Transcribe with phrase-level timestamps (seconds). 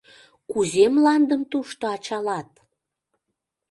[0.51, 2.49] Кузе мландым тушто ачалат?